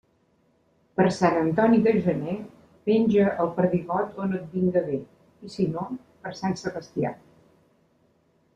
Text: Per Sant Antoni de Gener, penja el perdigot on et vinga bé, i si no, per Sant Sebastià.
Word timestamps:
Per 0.99 1.03
Sant 1.17 1.35
Antoni 1.41 1.81
de 1.87 1.93
Gener, 2.07 2.37
penja 2.89 3.27
el 3.45 3.51
perdigot 3.59 4.17
on 4.25 4.33
et 4.39 4.49
vinga 4.57 4.83
bé, 4.89 4.99
i 5.49 5.53
si 5.57 5.69
no, 5.77 5.87
per 6.25 6.37
Sant 6.43 6.61
Sebastià. 6.65 7.17